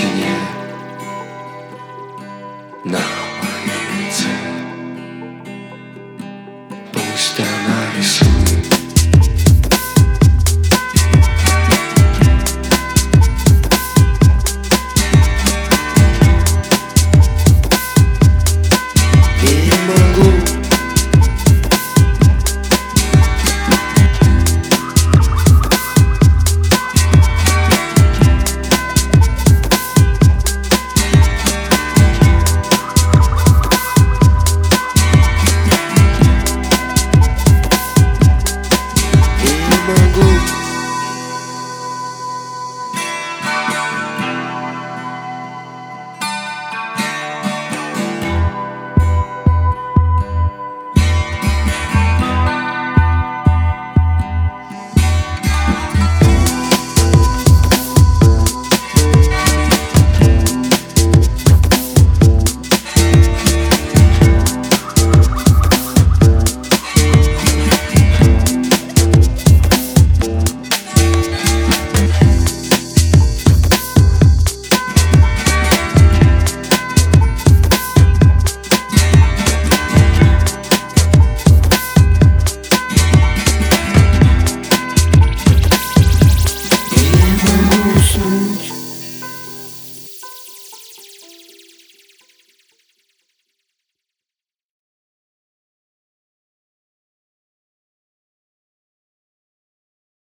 стене. 0.00 0.34
Нахуй. 2.84 3.19